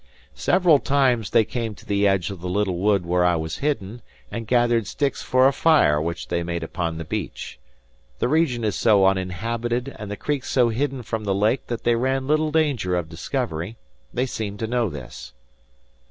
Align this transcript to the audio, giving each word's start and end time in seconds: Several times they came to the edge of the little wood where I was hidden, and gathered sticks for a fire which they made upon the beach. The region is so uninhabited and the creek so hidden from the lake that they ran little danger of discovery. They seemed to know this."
Several 0.33 0.79
times 0.79 1.29
they 1.29 1.45
came 1.45 1.75
to 1.75 1.85
the 1.85 2.07
edge 2.07 2.31
of 2.31 2.41
the 2.41 2.49
little 2.49 2.77
wood 2.79 3.05
where 3.05 3.23
I 3.23 3.35
was 3.35 3.57
hidden, 3.59 4.01
and 4.31 4.47
gathered 4.47 4.87
sticks 4.87 5.21
for 5.21 5.47
a 5.47 5.53
fire 5.53 6.01
which 6.01 6.29
they 6.29 6.41
made 6.41 6.63
upon 6.63 6.97
the 6.97 7.05
beach. 7.05 7.59
The 8.17 8.27
region 8.27 8.63
is 8.63 8.75
so 8.75 9.05
uninhabited 9.05 9.95
and 9.99 10.09
the 10.09 10.17
creek 10.17 10.43
so 10.43 10.69
hidden 10.69 11.03
from 11.03 11.25
the 11.25 11.35
lake 11.35 11.67
that 11.67 11.83
they 11.83 11.93
ran 11.93 12.25
little 12.25 12.49
danger 12.49 12.95
of 12.95 13.09
discovery. 13.09 13.77
They 14.11 14.25
seemed 14.25 14.57
to 14.61 14.65
know 14.67 14.89
this." 14.89 15.33